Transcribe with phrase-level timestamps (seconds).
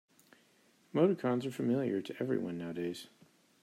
[0.95, 3.05] Emoticons are familiar to everyone nowadays.